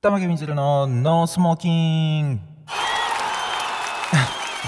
[0.00, 2.70] 玉木みずるの No Smoking お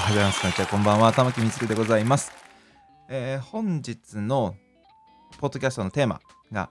[0.00, 0.40] はようございます。
[0.40, 0.66] こんにちは。
[0.66, 1.12] こんばんは。
[1.12, 2.32] 玉木みずるでございます。
[3.08, 4.56] えー本日の
[5.38, 6.20] ポッドキャストのテーマ
[6.50, 6.70] が、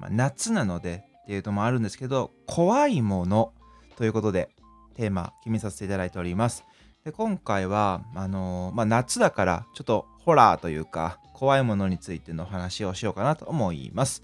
[0.00, 3.52] まあ、夏なのでっていうのもあるんですけど、怖いもの
[3.96, 4.48] ということで
[4.94, 6.64] テーマ決めさせていただいております。
[7.04, 14.22] で今回はあのーまあ、夏だからちょっとホラーというか怖いものについての話をしようかなと思います。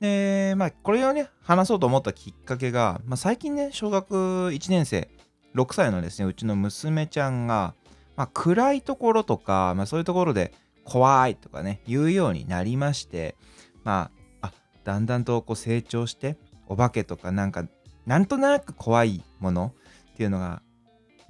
[0.00, 5.08] で、まあ、これをね、話そうと思ったきっかけが、まあ、最近ね、小学1年生、
[5.54, 7.74] 6歳のですね、うちの娘ちゃんが、
[8.16, 10.52] まあ、暗いところとか、まあ、そういうところで
[10.84, 13.36] 怖いとかね、言うようになりまして、
[13.84, 14.10] ま
[14.42, 14.52] あ、あ、
[14.84, 16.36] だんだんとこう成長して、
[16.68, 17.66] お化けとかなんか、
[18.04, 19.72] なんとなく怖いもの
[20.12, 20.62] っていうのが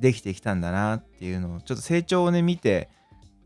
[0.01, 2.89] できてきたんだなっていうのを、ちょっと成長をね、見て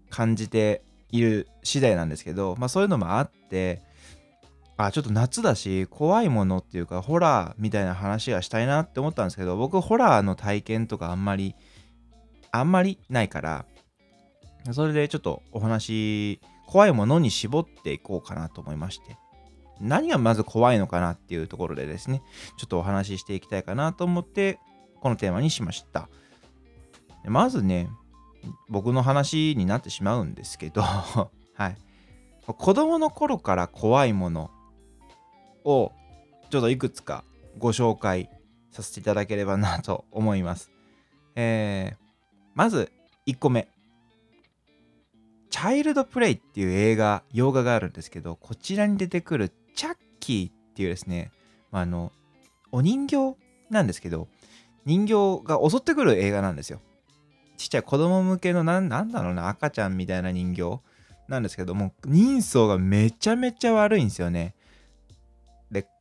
[0.08, 3.82] 感じている次第なんですけど、まあ、そういうのもあって、
[4.86, 11.54] あちょっと夏だし怖いものっていうかホラーみたいな話がしたいなって思ったんですけど僕ホラーの体験とかあんまり
[12.52, 13.66] あんまりないから
[14.72, 19.16] それでちょっとお話怖いものに絞っていこうかなと思いまして。
[19.80, 22.22] 何がまず怖いのかなっていうところでですね
[22.58, 24.58] ちょっとお話ししていきたいかなと思って
[25.00, 26.10] このテーマにしました。
[27.24, 27.88] まずね
[28.68, 30.82] 僕の話になってしまうんですけど
[31.54, 31.76] はい。
[32.46, 34.50] 子供の頃から怖いもの
[35.70, 35.92] を
[36.50, 37.24] ちょっといくつか
[37.58, 38.28] ご紹介
[38.70, 40.70] させていただければなと思います。
[41.36, 41.96] えー、
[42.54, 42.90] まず
[43.26, 43.68] 1個目。
[45.50, 51.32] チャイルドプレイっていう映画、洋画があるんですけど、こちらに出てくるチャッキーっていうですね、
[51.72, 52.12] まあ、あの、
[52.70, 53.36] お人形
[53.68, 54.28] なんですけど、
[54.84, 56.80] 人形が襲ってくる映画なんですよ。
[57.56, 60.80] ちっちゃい子供向けのなんなんだろうな、赤ちゃんみたいな人形
[61.28, 64.54] なんですけども、人相がめちゃめちゃ悪いんですよね。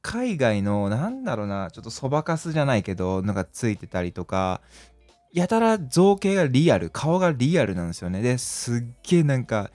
[0.01, 4.61] 海外のなんだろうなちょっとそばかすじゃないけどなんかついてたりとか
[5.33, 8.21] やたら造形がリアル顔がリアルなんですよね。
[8.21, 9.69] ですっげえなんか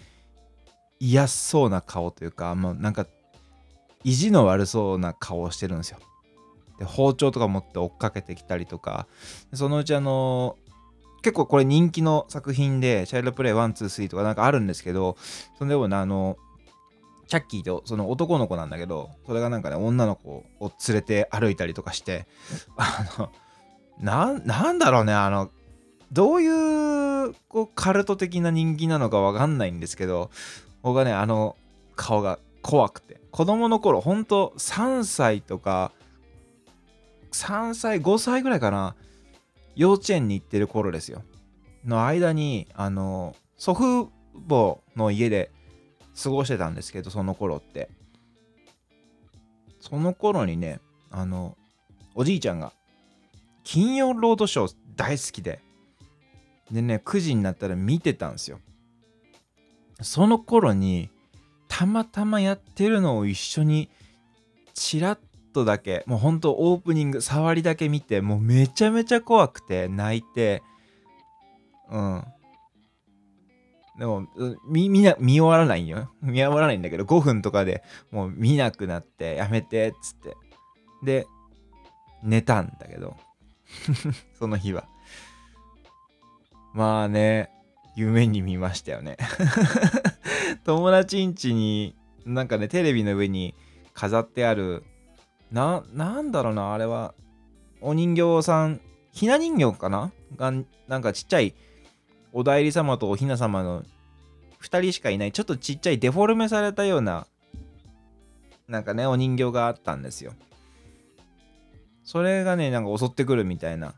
[0.98, 3.06] 嫌そうな顔というかもうなんか
[4.02, 5.98] 意地の悪そうな顔をしてるんですよ。
[6.78, 9.06] で包丁とか持って追っかけてきたりとか。
[9.52, 10.56] そのうちあの
[11.22, 15.16] 結構これ人気の作品でチャイルドプレイ123とかなんかあるんですけど
[15.56, 16.36] そのでもねあの
[17.26, 22.26] チャッキーとその男の子なんだけどそれがなんかね女の子を連れて歩いたりとかして
[22.76, 23.30] あの
[23.98, 25.50] ななんだろうねあの
[26.12, 30.30] どういうこうカルト的な人気なのかわかんないんですけど
[30.82, 31.56] 僕はねあの
[31.96, 35.92] 顔が怖くて子供の頃ほんと3歳とか
[37.32, 38.94] 3歳5歳ぐらいかな
[39.74, 41.22] 幼稚園に行ってる頃ですよ。
[41.84, 44.10] の間にあの祖父
[44.48, 45.50] 母の家で
[46.22, 47.88] 過ごしてたんですけどその頃って。
[49.80, 50.80] その頃にね
[51.10, 51.58] あの
[52.14, 52.72] おじいちゃんが
[53.64, 55.60] 金曜ロードショー大好きで
[56.70, 58.60] でね9時になったら見てたんですよ。
[60.00, 61.10] その頃に
[61.68, 63.90] たまたまやってるのを一緒に
[64.72, 65.18] チラッ
[65.52, 70.62] とだけもうほんとオープニング触りだけ見てもうめちゃめちゃ怖くて泣いて
[71.90, 72.24] うん。
[73.98, 74.26] でも
[74.66, 76.10] 見見な見終わらないんよ。
[76.20, 80.36] 見終わらないんだけど5分とかでもう見なくなってやめてっつって。
[81.04, 81.26] で
[82.22, 83.16] 寝たんだけど。
[84.38, 84.88] その日は。
[86.72, 87.50] まあね
[87.94, 89.16] 夢に見ましたよね。
[90.64, 91.94] 友達ん家に
[92.26, 93.54] なんかねテレビの上に
[93.92, 94.82] 飾ってある
[95.52, 97.14] ななんだろうなあれは。
[97.80, 98.80] お人形さん
[99.12, 100.10] ひな人形かな？
[100.36, 100.52] が
[100.88, 101.54] なんかちっちゃい
[102.34, 103.84] お代理様とお雛様の
[104.60, 107.26] 2人しかいないちょっとちっちゃいデフォルメされたような
[108.66, 110.32] なんかねお人形があったんですよ。
[112.02, 113.94] それがねなんか襲ってくるみたいな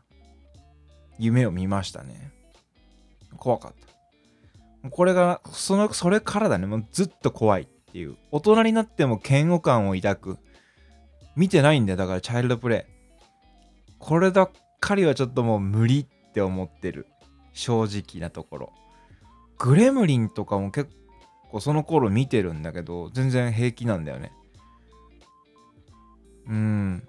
[1.17, 2.31] 夢を見ましたね。
[3.37, 3.73] 怖かっ
[4.83, 4.89] た。
[4.89, 6.67] これがそのそれからだね。
[6.67, 8.15] もうずっと怖いっていう。
[8.31, 10.37] 大人になっても嫌悪感を抱く。
[11.35, 11.97] 見てないんだよ。
[11.97, 12.91] だからチャイルドプレイ。
[13.99, 17.07] こればっかりはちょっともう無理って思ってる。
[17.57, 18.73] 正直なところ。
[19.57, 20.91] グレムリンとかも結
[21.51, 24.31] 構その頃見てるんだけど全然平気なんだよね。
[26.47, 27.07] うん。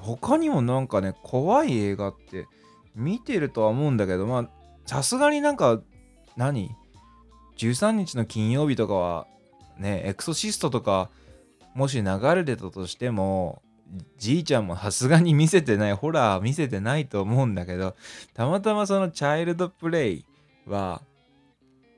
[0.00, 2.48] 他にもなんかね怖い映画って
[2.96, 4.50] 見てるとは思うんだけどまあ
[4.84, 5.80] さすがになんか
[6.36, 6.74] 何
[7.56, 9.26] ？13日の金曜日とかは
[9.78, 11.10] ねエクソシストとか
[11.74, 13.62] もし流れてたとしても
[14.18, 17.96] じいちゃんもさすがに見せてないホラー見せてないと思うんだけど
[18.34, 20.24] たまたまそのチャイルドプレイ
[20.66, 21.02] は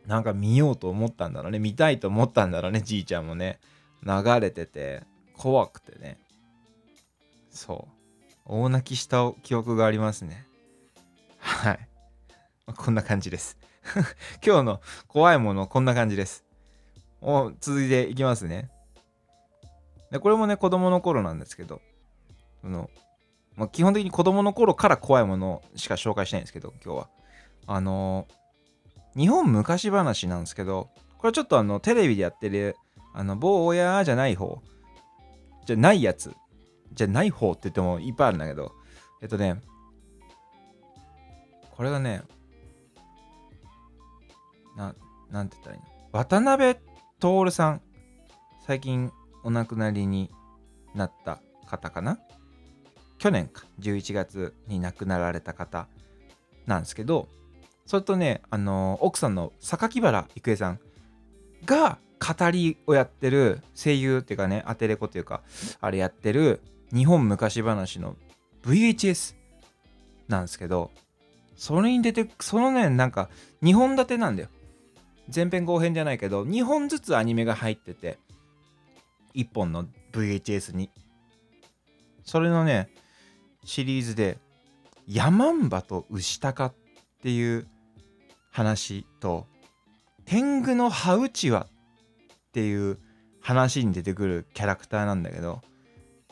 [0.06, 3.60] なんか見ようと思ったんだろうね見たいと思ったんだろうねじいちゃんもね
[4.04, 5.02] 流れてて
[5.36, 6.18] 怖くてね
[7.50, 8.02] そう
[8.44, 10.46] 大泣きした記憶がありますね。
[11.38, 11.88] はい
[12.66, 12.74] ま。
[12.74, 13.58] こんな感じです。
[14.44, 16.44] 今日の怖いもの、こんな感じです。
[17.20, 18.70] お続いていきますね。
[20.12, 21.80] でこれもね、子供の頃なんですけど、
[22.60, 22.88] その
[23.56, 27.08] まあ、基本的に子供の頃から怖いものしか紹介しないんですけど、今日は。
[27.66, 30.88] あのー、日本昔話なんですけど、
[31.18, 32.76] これちょっとあの、テレビでやってる、
[33.12, 34.62] あの、某親じゃない方、
[35.66, 36.34] じゃないやつ、
[36.92, 38.72] じゃない方って言ってもいっぱいあるんだけど、
[39.20, 39.60] えっとね、
[41.76, 42.22] これがね、
[44.76, 44.94] な、
[45.30, 45.86] なんて言ったらいいの？
[46.12, 46.76] 渡辺
[47.20, 47.82] 徹さん、
[48.66, 49.12] 最近
[49.44, 50.30] お亡くなりに
[50.94, 52.18] なった方かな？
[53.18, 55.86] 去年か、11月に亡くなられた方
[56.66, 57.28] なんですけど、
[57.86, 60.80] それとね、あの奥さんの榊原郁恵さん
[61.64, 65.42] が語りをやってる声優っていうかね、アテレコっていうか、
[65.80, 66.60] あれやってる
[66.92, 68.16] 日本昔話の
[68.64, 69.34] VHS
[70.28, 70.90] なんですけど、
[71.56, 73.28] それに出て、そのね、なんか
[73.62, 74.48] 2本立てなんだよ。
[75.32, 78.18] 前編後編じゃないけど、2本ずつアニメが入ってて、
[79.34, 80.90] 1本の VHS に。
[82.24, 82.88] それのね、
[83.64, 84.38] シリーズで、
[85.06, 86.74] ヤマンバとウシタカっ
[87.22, 87.66] ていう
[88.50, 89.46] 話と、
[90.24, 91.68] 天狗のハウチワっ
[92.52, 92.98] ていう
[93.40, 95.60] 話に出てくるキャラクターなんだけど、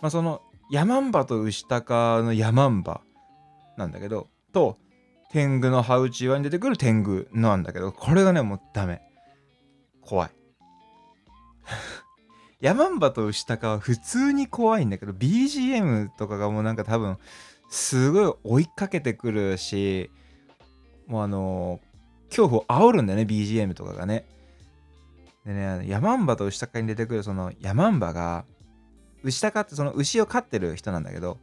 [0.00, 3.00] まあ、そのヤマンバとウシタカのヤマンバ
[3.76, 4.78] なんだけど、と、
[5.32, 9.00] 天狗のハウチワに出てくる天狗なんだけど、これがね、もうダメ。
[10.00, 10.30] 怖い。
[12.60, 17.16] ヤマンバとウシタカは普通に怖いんだけど、BGM とかがもうなんか多分、
[17.70, 20.10] すごい追いかけてくるし、
[21.06, 21.80] もうあの、
[22.28, 24.26] 恐怖を煽るんだよね、BGM とかがね。
[25.44, 28.44] でね、ヤマンバとウシタカに出てくるそのヤマンバが、
[29.22, 31.38] 牛タカってその牛を飼ってる人なんだけど、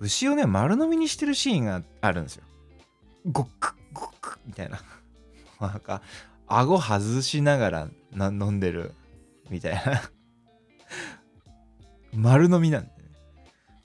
[0.00, 2.44] 牛をね、丸飲みにしてるシーンがあるんですよ。
[3.30, 4.80] ゴックゴックみたいな。
[5.60, 6.02] なんか、
[6.46, 8.92] 顎外しながら飲んでる
[9.50, 10.02] みたいな
[12.14, 13.04] 丸飲みなんだよね。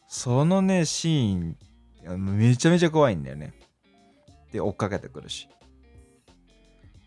[0.07, 1.57] そのね、シーン、
[2.37, 3.53] めちゃめちゃ怖いんだよね。
[4.51, 5.47] で、追っかけてくるし。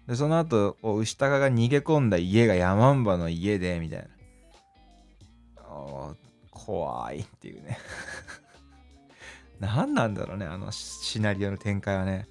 [0.07, 4.15] で、その後、牛高が逃げ込んだ家がヤマンバの家で、みたいな。
[6.51, 7.79] 怖いっていうね
[9.61, 12.27] 何なんだろうね、あのシナリオの展開はね。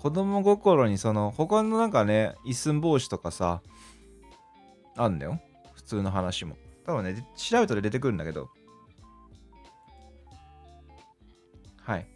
[0.00, 3.62] 子供心にその、他のなんかね、一寸法師とかさ、
[4.98, 5.40] あんだよ。
[5.74, 6.56] 普通の話も。
[6.84, 8.50] 多分ね、調べたら出てくるんだけど。
[11.80, 12.06] はい。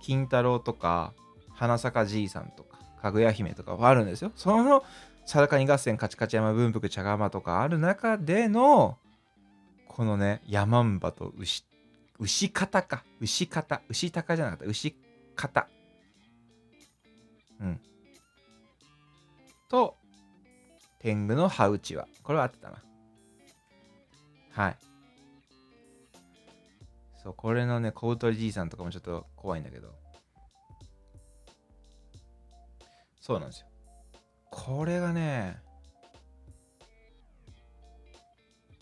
[0.00, 1.12] 金太郎とか、
[1.52, 4.32] 花咲じいさんとか、かぐや姫とかはあるんですよ。
[4.36, 4.82] その、
[5.26, 8.98] さだかに合戦、カチカチ山文福茶釜とかある中での、
[9.88, 11.64] このね、ヤマンバと牛、
[12.18, 13.04] 牛方か。
[13.20, 13.82] 牛方。
[13.88, 14.66] 牛高じゃなかった。
[14.66, 14.94] 牛
[15.34, 15.68] 方。
[17.60, 17.80] うん。
[19.68, 19.96] と、
[21.04, 22.08] 天狗の歯打ちは。
[22.22, 22.82] これはあってたな。
[24.52, 24.76] はい。
[27.22, 29.94] そう、これのね、小太りじいさんとかもちょっと怖いんだけど。
[33.20, 33.66] そうなんですよ。
[34.50, 35.58] これがね、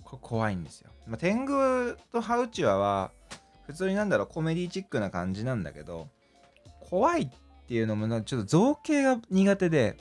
[0.05, 0.91] こ怖いんですよ。
[1.09, 3.11] まあ、天狗とハウチワは、
[3.67, 6.07] 普通になんだろう、コメディチックな感じなんだけど、
[6.88, 7.29] 怖いっ
[7.67, 9.97] ていうのも、ちょっと造形が苦手で、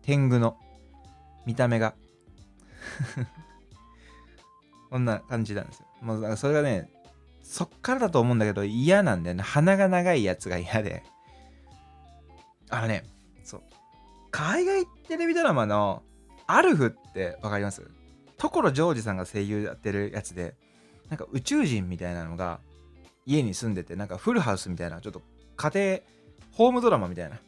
[0.00, 0.56] 天狗の。
[1.48, 1.94] 見た目が
[4.90, 5.86] こんな感じなんですよ。
[6.02, 6.90] もうそれがね、
[7.42, 9.42] そっからだと思うんだけど嫌なんだよね。
[9.42, 11.04] 鼻が長いやつが嫌で。
[12.68, 13.04] あのね、
[13.44, 13.62] そう。
[14.30, 16.02] 海外テレビドラマの
[16.46, 17.82] アルフってわかります？
[18.36, 20.54] 所ジョージさんが声優やってるやつで、
[21.08, 22.60] なんか宇宙人みたいなのが
[23.24, 25.22] 家に住んでて、なんかフルハウスみたいな、ちょっと
[25.56, 25.98] 家庭、
[26.52, 27.38] ホームドラマみたいな。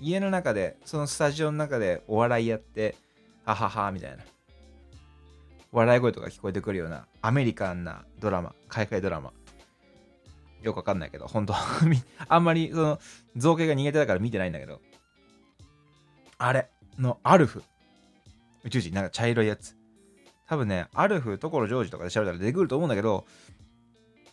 [0.00, 2.96] 家の中で、そのスタジオの中でお笑いやって、
[3.54, 4.24] はははみたいな。
[5.72, 9.32] 笑い声とか聞こえてくるようなアメリカンなドラマ海外ドラマ。
[10.62, 11.54] よくわかんないけど本当。
[12.28, 12.98] あんまりその
[13.36, 14.80] 造形が苦手だから見てないんだけど。
[16.38, 17.62] あれのアルフ。
[18.64, 19.76] 宇宙人なんか茶色いやつ。
[20.48, 23.26] 多分ねアルフ所ジョージとかで調べたら出てくると思うんだけど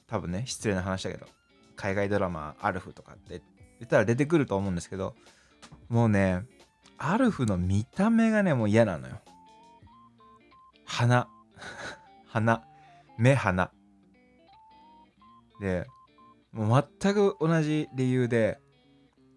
[0.07, 1.25] 多分ね失礼な話だけど
[1.75, 3.41] 海外ドラマアルフとかって
[3.79, 5.15] 言ったら出てくると思うんですけど
[5.89, 6.45] もうね
[7.05, 9.19] アルフの見た目がね、もう嫌なのよ。
[10.85, 11.27] 鼻。
[12.27, 12.63] 鼻。
[13.17, 13.71] 目、鼻。
[15.59, 15.85] で、
[16.53, 18.57] もう全く同じ理由で、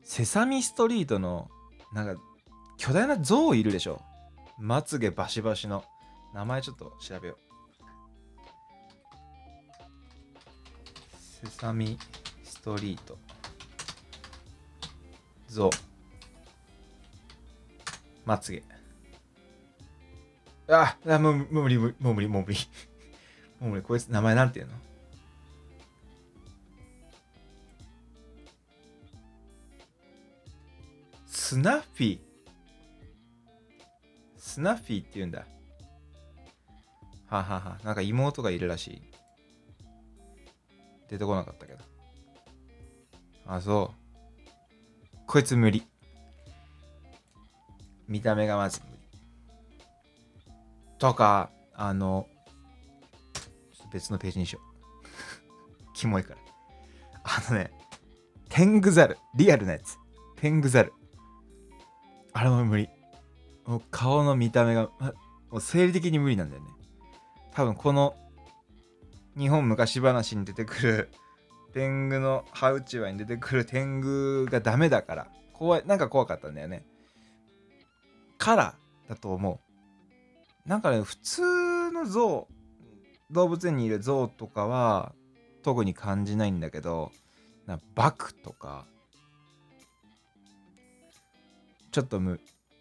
[0.05, 1.51] セサミストリートの、
[1.93, 2.23] なんか、
[2.79, 4.01] 巨大な象いるでしょ。
[4.59, 5.85] まつげバシバシの。
[6.33, 7.47] 名前ちょっと調べよう。
[11.19, 11.99] セサミ
[12.45, 13.19] ストリート
[15.49, 15.86] ゾウ
[18.27, 18.63] まつげ。
[20.69, 22.59] ああもうもう無理もう無理もう無理。
[23.61, 23.83] もう無理。
[23.83, 24.73] こいつ名前なんていうの？
[31.25, 32.21] スナッフィー。
[34.37, 35.47] スナッフィーって言うんだ。
[37.29, 37.79] ははは。
[37.85, 39.03] なんか妹がいるらしい。
[41.09, 41.79] 出てこなかったけど。
[43.47, 45.19] あそう。
[45.29, 45.85] こいつ無理。
[48.09, 48.99] 見た目がまず無理。
[50.99, 52.27] とかあの
[53.93, 54.67] 別のページにしよう。
[55.95, 56.41] キモいから。
[57.25, 57.71] あのね
[58.49, 59.99] 天狗ザルリアルなやつ。
[60.37, 60.93] 天狗ザル。
[62.33, 62.89] あれも無理。
[63.65, 64.91] もう顔の見た目が
[65.51, 66.71] もう生理的に無理なんだよね。
[67.53, 68.17] 多分この
[69.37, 71.11] 日本昔話に出てくる
[71.73, 76.87] 天狗のハウチワに出てくる天狗がダメだから怖いなんか怖かったんだよね。
[78.39, 78.75] から
[79.09, 79.61] だと思
[80.65, 80.69] う。
[80.69, 82.49] なんかね普通の象
[83.31, 85.13] 動物園にいる象とかは
[85.63, 87.13] 特に感じないんだけど
[87.67, 88.87] なバクとか
[91.91, 92.41] ちょっと無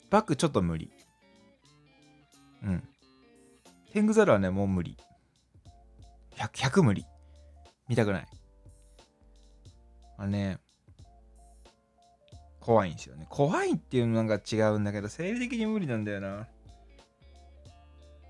[0.09, 0.91] バクちょっと無理。
[2.63, 2.83] うん。
[3.91, 4.97] テングザルはねもう無理。
[6.37, 7.05] 100, 100無理。
[7.87, 8.27] 見たくない。
[10.17, 10.59] あね
[12.65, 13.27] 怖いんですよね。
[13.29, 16.47] 怖いっていうのなんか違うんだけど生理的に無理なんだよな。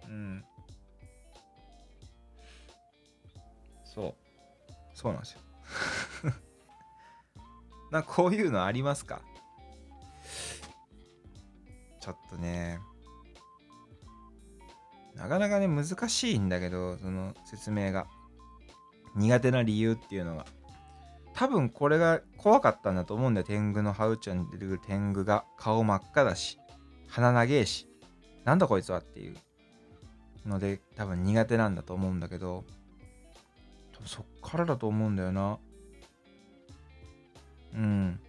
[0.09, 0.43] うん。
[3.85, 4.15] そう。
[4.93, 5.39] そうなんですよ。
[7.91, 9.21] なこういうのありますか？
[12.01, 12.79] ちょっとね。
[15.13, 18.05] なかなかね難しいんだけどその説明が。
[19.15, 20.45] 苦手な理由っていうのが。
[21.35, 23.45] 多分これが怖かったんだと思うんだよ。
[23.45, 26.57] 天狗のハウちゃんに出てくる天狗が顔真っ赤だし
[27.07, 27.87] 鼻長えし
[28.45, 29.35] なんだこいつはっていう
[30.45, 32.63] ので多分苦手なんだと思うんだけど
[33.93, 35.59] 多分そっからだと思うんだよな。
[37.73, 38.19] うん。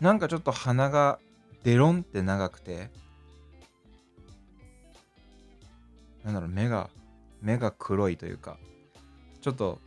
[0.00, 1.18] なんかちょっと鼻が
[1.64, 2.90] デロンって長くて
[6.24, 6.90] なんだろう目が
[7.40, 8.58] 目が黒いというか
[9.40, 9.80] ちょっと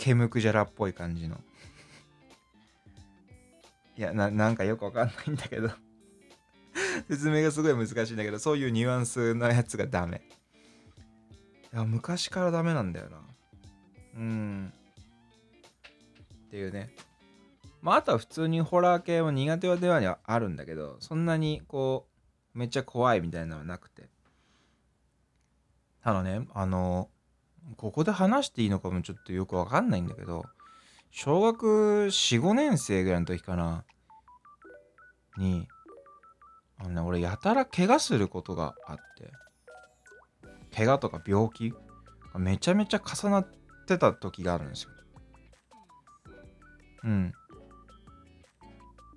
[0.00, 1.36] ケムクジャラっぽい感じの。
[3.98, 5.68] いやななんかよくわかんないんだけど。
[7.10, 10.22] 説明がすごい難しいんだけどそういうニュアンスのやつがダメ。
[11.74, 13.18] いや昔からダメなんだよな。
[14.14, 14.72] うん。
[16.46, 16.94] っていうね。
[17.82, 22.08] まああとは普通にホラー系も苦手ではあるんだけどそんなにこ
[22.54, 24.08] うめっちゃ怖いみたいなのはなくて。
[26.02, 27.10] ただねあの
[27.76, 30.44] ここで話していいのかもちょっとよくわかんないんだけど
[31.10, 33.84] 小学45年生ぐらいの時かな
[35.38, 35.66] に
[36.78, 39.30] あのね俺やたら怪我することがあって
[40.74, 43.48] 怪我とか病気がめちゃめちゃ重なっ
[43.86, 44.90] てた時があるんですよ。
[47.04, 47.32] うん。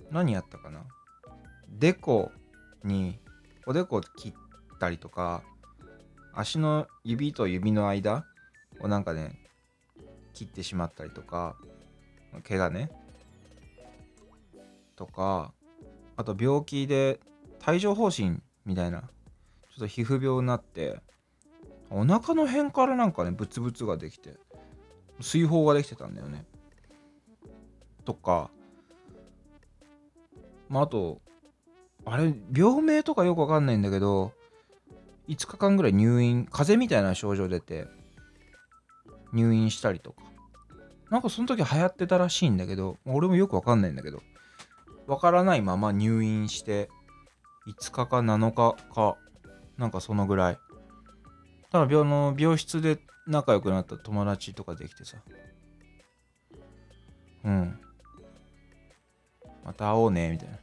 [0.10, 0.84] 何やったかな？
[1.70, 2.32] でこ
[2.84, 3.20] に
[3.66, 4.34] おでこ切っ
[4.80, 5.44] たりとか
[6.34, 8.26] 足の指と指の間
[8.80, 9.40] をなんかね
[10.34, 11.56] 切ってしまったりとか
[12.48, 12.90] 怪我ね
[14.96, 15.54] とか
[16.18, 17.20] あと病気で
[17.68, 19.08] 帯状疱疹みたいなちょ
[19.78, 21.00] っと皮膚病になって
[21.90, 24.36] お腹の辺からなんかねブツブツができて
[25.20, 26.46] 水泡ができてたんだよね。
[28.04, 28.50] とか
[30.70, 31.22] まああと
[32.06, 34.34] あれ病名とかよくわかんないんだけど
[35.30, 37.88] 5日間ぐらい入院風邪みたいな症状出て
[39.34, 40.24] 入院したりとか。
[41.10, 44.24] なんかその時流行ってたらしいんだけど俺もよくわかんないんだけど
[45.06, 46.90] わからないまま入院して
[47.68, 49.18] 5日か7日か
[49.78, 50.58] なんかそのぐらい。
[51.72, 55.18] ただ病の病室で仲良くなった友達とかできてさ。
[57.44, 57.80] うん。
[59.66, 60.58] また会おうねみたいな。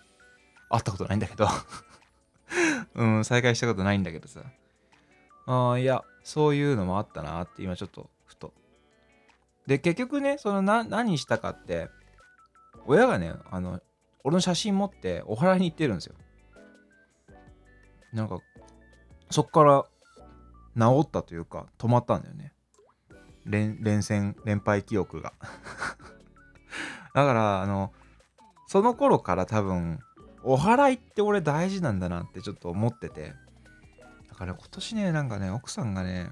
[0.70, 1.48] 会ったことないんだけど。
[2.94, 4.42] うん再会したことないんだけどさ。
[5.46, 8.52] ああいやそういうのもあったなって今ちょっとふと。
[9.66, 11.88] で結局ねそのな何したかって
[12.84, 13.80] 親がねあの
[14.24, 16.14] 俺の写真持ってお祓いに行ってるんですよ。
[18.12, 18.40] なんか
[19.30, 19.86] そっから
[20.76, 22.52] 治ったというか止まったんだよね。
[23.46, 25.32] 連連戦連敗記憶が。
[27.14, 27.94] だからあの
[28.66, 29.98] その頃から多分
[30.42, 33.32] お祓いって俺大事なんだなってちょっと思ってて。
[34.38, 36.30] から今年ねなんかね奥さんがね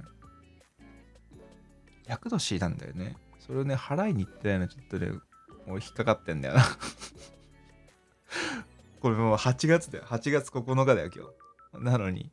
[2.07, 3.17] 厄年なんだよね。
[3.41, 5.11] それをね払いに行ってないのちょっとね
[5.67, 6.63] 俺引っかかってんだよな。
[9.01, 10.05] これもう8月だよ。
[10.05, 11.27] 8月9日だよ今
[11.81, 11.85] 日。
[11.85, 12.31] なのに。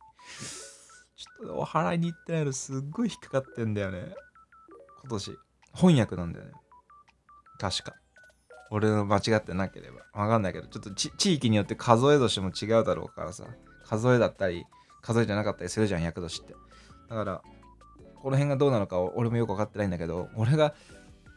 [1.16, 4.14] ちょっとお払いに行ってないのすっごい引っかかってんだよね。
[5.02, 5.40] 今年。
[5.74, 6.52] 翻訳なんだよね。
[7.58, 7.96] 確か。
[8.70, 10.02] 俺の間違ってなければ。
[10.14, 13.48] わかんないけどちょっと地域によって数え年も違うだろうからさ。
[13.86, 14.68] 数えだったり
[15.04, 16.54] 数えじゃなかったりするじゃん厄年って。
[17.10, 17.42] だから
[18.16, 20.74] この辺がどうなのか俺もよく分かってないんだけど俺が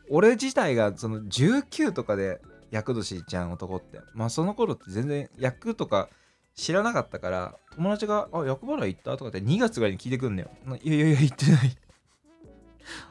[0.09, 4.01] 俺自体がその19とかで厄年じゃん男って。
[4.15, 6.09] まあその頃って全然役とか
[6.55, 10.51] 知らなかったから友達が「あ厄払い行った?」とかって2月ぐらいに聞いてくんだよ
[10.83, 11.69] 「いやいやいや行ってない」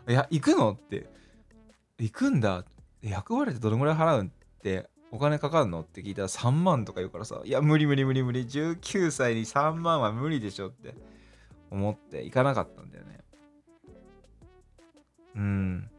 [0.07, 0.71] いや行くの？
[0.71, 1.09] って
[1.99, 2.63] 行くんだ
[3.01, 4.27] 厄払いってどのぐらい払うん？
[4.27, 4.29] っ
[4.63, 5.79] てお金かかるの？
[5.79, 10.93] って聞いたら3万とか言うからさいや無理無理無理無理19歳に3万は無理でしょって
[11.71, 13.19] 思って行かなかったんだよね。
[15.35, 15.89] うん。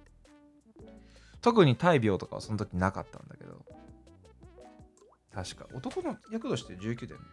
[1.41, 3.65] 特に大病とかはその時なかったんだけど。
[5.33, 5.67] 確か。
[5.75, 7.27] 男の役として19だよね。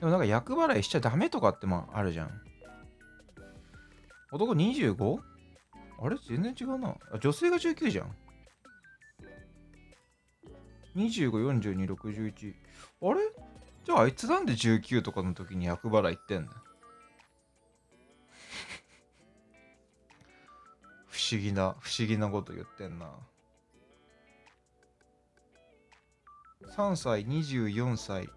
[0.00, 2.30] でもなんか役払いしちゃダメとかってもあるじゃん。
[4.32, 5.18] 男 25?
[5.98, 6.16] あれ？
[6.28, 6.96] 全然違うな。
[7.12, 8.14] あ女性が19じゃん。
[10.96, 12.54] 25、42、61
[13.02, 13.20] あれ？
[13.84, 16.52] じゃああいつなんで19とかの時に役払いってんだ
[21.06, 23.10] 不思議な不思議なこと言ってんな。
[26.62, 28.28] 3歳24歳。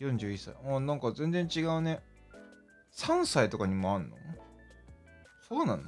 [0.00, 0.54] 41歳。
[0.76, 2.00] あなんか全然違うね。
[2.92, 4.16] 3歳とかにもあんの？
[5.48, 5.82] そうなの？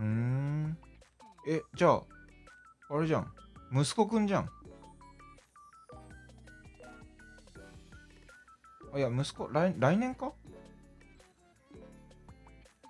[0.00, 0.78] うん。
[1.46, 2.02] えじゃあ
[2.90, 3.32] あれじゃん。
[3.72, 4.48] 息子くんじゃん。
[8.92, 10.32] あいや息子来来年か？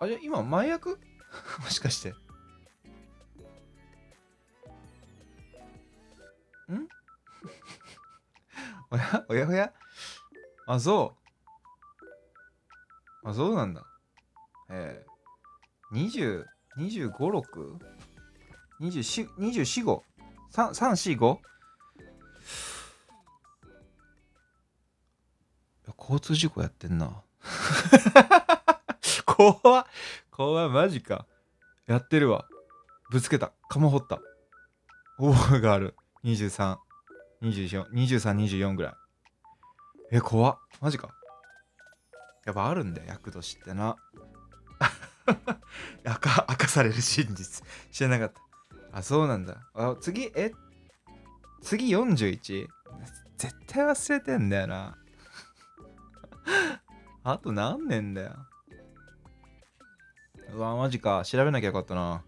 [0.01, 0.99] あじゃあ今前役
[1.61, 2.11] もしかして。
[2.11, 2.15] ん？
[8.91, 9.73] おやおやおや？
[10.67, 11.17] あそ
[13.25, 13.29] う。
[13.29, 13.85] あそうなんだ。
[14.71, 16.47] ええー、20
[16.81, 17.77] 25、6?
[18.81, 20.01] 24、24、5?
[20.53, 21.39] 3、3、4、5?
[25.99, 27.23] 交通事故やってんな。
[29.27, 29.87] 怖っ
[30.31, 31.27] 怖い、マジか。
[31.87, 32.47] やってるわ。
[33.11, 33.53] ぶつけた。
[33.69, 34.19] 釜掘った。
[35.19, 35.95] オーがある。
[36.25, 36.79] 23、
[37.43, 38.95] 24、23、24ぐらい。
[40.13, 40.59] え、怖っ。
[40.81, 41.15] マジか。
[42.47, 43.97] やっぱあるんだよ、厄年ってな。
[46.05, 47.65] 明か明かされる真実。
[47.91, 48.99] 知らなかった。
[48.99, 49.59] あ、そうなんだ。
[49.75, 50.53] あ、次、え？
[51.63, 52.67] 次 41?
[53.37, 54.99] 絶対忘れてんだよな。
[57.23, 58.37] あと何年だよ。
[60.53, 61.23] うわ、マジか。
[61.25, 62.25] 調べなきゃよかったな。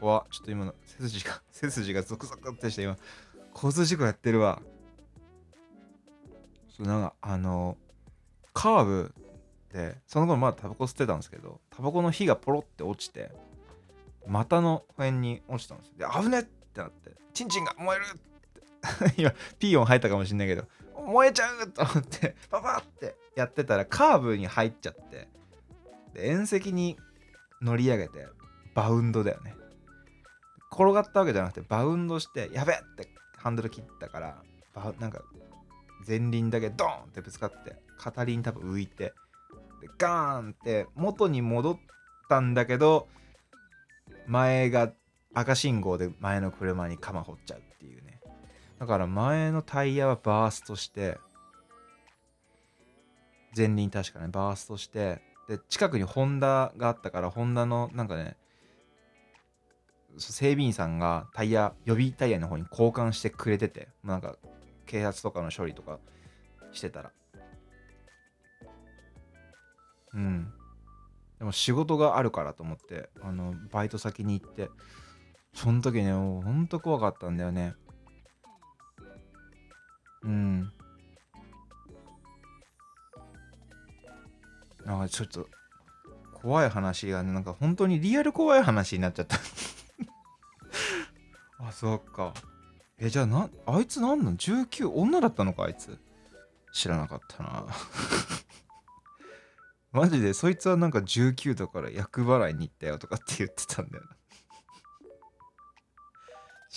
[0.00, 2.96] 怖ちょっと今の背筋が、 背筋がゾクゾクってして今、
[3.54, 4.62] 交通事故やってるわ。
[6.68, 7.76] そうなんか、あの、
[8.54, 9.14] カーブ
[9.72, 13.30] で、その頃まだタバコ吸ってたんですけど、タバコの火がポロって落ちて、
[14.26, 16.10] 股の辺に落ちたんですよ。
[16.10, 19.16] で、危ねってなって、チンチンが燃えるって。
[19.20, 20.64] 今、ピーヨン入ったかもしんないけど、
[21.06, 25.28] 燃えちゃうと思って、パパってやってたらカーブに入っちゃって、
[26.14, 26.98] で縁石に
[27.60, 28.26] 乗り上げて、
[28.74, 29.54] バウンドだよね。
[30.72, 34.42] 転がったわけじゃなくて、バウンドして、やべってハンドル切ったから、
[35.00, 35.22] なんか、
[36.06, 39.12] 前輪だけドーンってぶつかって、片輪多分浮いて、
[39.80, 41.78] でガーンって元に戻っ
[42.28, 43.08] たんだけど、
[44.26, 44.92] 前が
[45.34, 48.20] 赤信号で前の車に釜掘っちゃうっていうね。
[48.78, 51.18] だから前のタイヤはバーストして、
[53.56, 58.36] 前輪確かね、バーストして、で、近くにホンダがあったから、ホンダのなんかね、
[60.18, 64.36] 整備員さんがタイヤ、予備タイヤの方に交換してくれてて、なんか
[64.86, 65.98] 警察とかの処理とか
[66.72, 67.12] してたら。
[70.14, 70.52] うん。
[71.38, 74.70] でも仕事があるからと思って、あの、バイト先に行って、
[75.54, 77.74] その時ね、ほんと怖かったんだよね。
[80.22, 80.72] うん。
[84.84, 85.46] なんかちょっと、
[86.34, 89.36] 怖い話がね、なんか本当にリアル怖い話になっちゃった
[91.60, 92.32] あ、そっか。
[92.98, 95.98] え、じゃあな、あいつなんなん ?19 女だったのかあいつ。
[96.72, 97.66] 知らなかったな。
[99.92, 104.16] マジで、そいつはなんか19だから厄払いに行ったよとかって言ってたんだよな。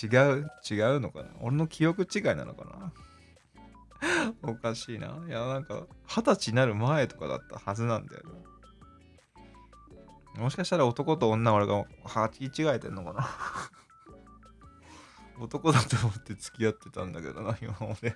[0.01, 0.07] 違
[0.39, 1.29] う違うのかな？
[1.41, 2.93] 俺の記憶違いなのかな？
[4.41, 5.21] おかしいな。
[5.27, 8.23] いや、なんか、二十歳になる前とかだったはずなんだよ
[10.35, 10.41] な。
[10.41, 13.29] もしかしたら男と女俺が履き違えてんのかな？
[15.43, 18.15] 男だと思って付き合ってたんだけどな、今まで。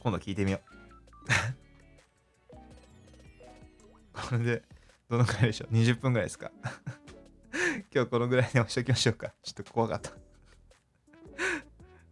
[0.00, 0.60] 今度聞いてみよ
[1.58, 1.61] う。
[4.28, 4.62] これで、
[5.08, 6.50] どのくらいでしょう ?20 分ぐらいですか？
[7.94, 9.34] 今日このぐらいに押しておきましょうか。
[9.42, 10.12] ちょっと怖かった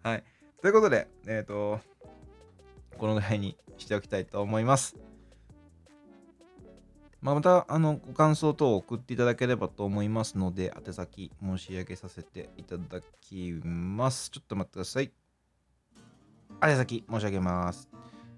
[0.09, 0.25] はい。
[0.61, 1.81] ということで、えっ、ー、と、
[2.99, 4.97] このぐらいにしておきたいと思います。
[7.23, 14.31] まあ、また、あの、ご感想等を送っていただければと思いますので、宛先申し上げさせていただきます。
[14.31, 15.13] ちょっと待ってください。
[16.63, 17.89] 宛先申し上げます。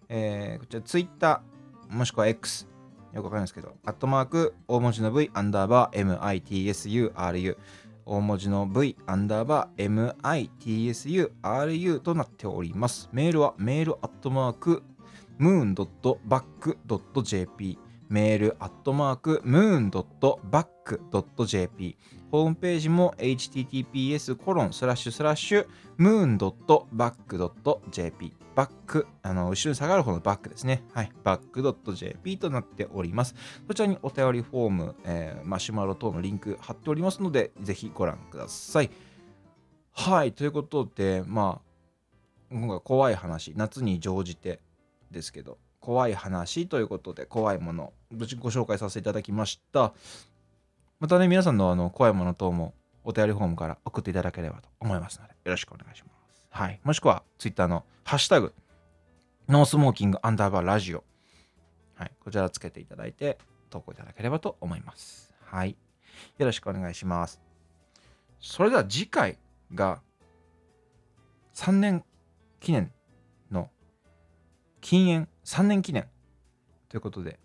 [0.09, 1.43] えー、こちら Twitter、
[1.89, 2.67] もしくは X、
[3.15, 7.57] よくわかんないですけど、アットマーク、大文字の V、アンダーバー、MITSURU、
[8.05, 10.17] 大文字の V アンダーバー
[10.57, 13.11] MITSURU となっております。
[13.13, 14.83] メールはメールアットマーク
[15.39, 21.97] moon.back.jp メールアットマーク moon.back.jp
[22.33, 25.67] ホームページも https コロンスラッシュスラッシュ
[25.99, 26.83] moon.back.jp
[28.55, 30.83] バック、あの、後ろに下がる方のバックですね。
[30.93, 31.13] はい。
[31.25, 31.63] バック
[31.95, 33.35] .jp となっております。
[33.67, 38.91] そちらにお便りフォーム、えー、マシュマロ等のリンク貼っておりますので、ぜひご覧ください。
[39.93, 40.33] はい。
[40.33, 44.61] ということで、まあ、今回怖い話、夏に乗じて
[45.11, 49.93] ですけど、怖い話ということで、怖いもの、ご紹介させていただきました。
[51.03, 56.47] またね、皆さんのあの怖いもの等もお便りフォームから送っていただければと思いますので、よろしくお願いします。
[56.49, 56.79] はい。
[56.85, 58.55] もしくは、Twitter のハッシュタグ、
[59.49, 61.03] ノースモーキングアンダーバーラジオ。
[61.97, 62.13] はい。
[62.21, 63.37] こちらつけていただいて、
[63.69, 65.35] 投稿いただければと思います。
[65.45, 65.77] はい。
[66.39, 67.41] よろしくお願いします。
[68.39, 69.39] それでは次回
[69.75, 70.03] が
[71.55, 72.05] 3年
[72.61, 72.93] 記念
[73.51, 73.71] の
[74.81, 76.07] 禁煙3年記念
[76.89, 77.41] ということで、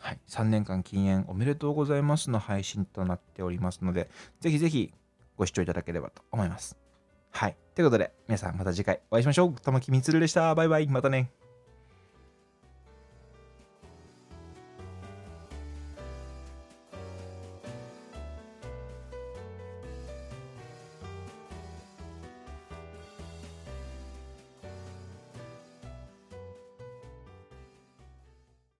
[0.00, 4.10] はい、3年間禁煙おめでとうございますの配信となっておりますので、
[4.40, 4.92] ぜひぜひ
[5.36, 6.76] ご視聴いただければと思います。
[7.30, 7.56] はい。
[7.74, 9.54] ということで、皆さんまた次回お会いしましょう。
[9.54, 10.54] 玉木みつるでした。
[10.54, 10.86] バイバイ。
[10.88, 11.39] またね。